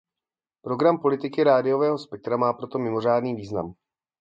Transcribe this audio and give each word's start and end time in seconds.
Program 0.61 0.97
politiky 0.99 1.43
rádiového 1.43 1.97
spektra 1.97 2.37
má 2.37 2.53
proto 2.53 2.79
mimořádný 2.79 3.35
význam. 3.35 3.73